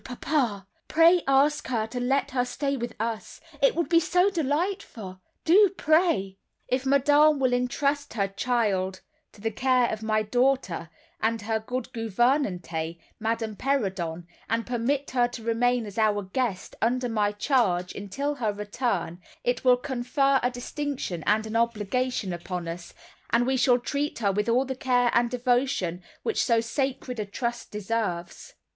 [0.03, 5.21] papa, pray ask her to let her stay with us—it would be so delightful.
[5.45, 9.01] Do, pray." "If Madame will entrust her child
[9.33, 10.89] to the care of my daughter,
[11.21, 16.75] and of her good gouvernante, Madame Perrodon, and permit her to remain as our guest,
[16.81, 22.67] under my charge, until her return, it will confer a distinction and an obligation upon
[22.67, 22.95] us,
[23.29, 27.25] and we shall treat her with all the care and devotion which so sacred a
[27.27, 28.55] trust deserves."